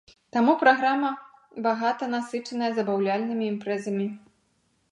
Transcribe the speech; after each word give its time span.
Таму 0.35 0.53
праграма 0.61 1.11
багата 1.67 2.03
насычаная 2.15 2.71
забаўляльнымі 2.79 3.45
імпрэзамі. 3.53 4.07